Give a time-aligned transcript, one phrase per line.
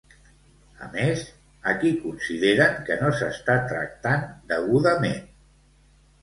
[0.85, 1.19] A més,
[1.71, 5.23] a qui consideren que no s'està tractant degudament?